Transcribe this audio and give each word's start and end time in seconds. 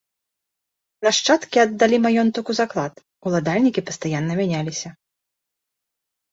Нашчадкі 1.07 1.57
аддалі 1.65 1.97
маёнтак 2.07 2.45
у 2.51 2.57
заклад, 2.61 2.93
уладальнікі 3.29 3.81
пастаянна 3.93 4.33
мяняліся. 4.43 4.89